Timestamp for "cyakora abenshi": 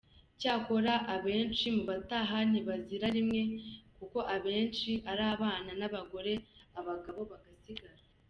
0.39-1.65